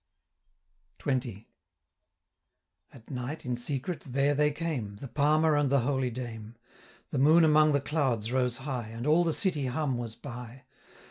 XX. 0.97 1.45
At 2.91 3.11
night, 3.11 3.45
in 3.45 3.55
secret, 3.55 4.01
there 4.09 4.33
they 4.33 4.49
came, 4.49 4.95
The 4.95 5.07
Palmer 5.07 5.55
and 5.55 5.69
the 5.69 5.81
holy 5.81 6.09
dame. 6.09 6.55
550 7.11 7.11
The 7.11 7.19
moon 7.23 7.43
among 7.45 7.71
the 7.73 7.81
clouds 7.81 8.31
rose 8.31 8.57
high, 8.65 8.87
And 8.87 9.05
all 9.05 9.23
the 9.23 9.31
city 9.31 9.67
hum 9.67 9.99
was 9.99 10.15
by. 10.15 10.63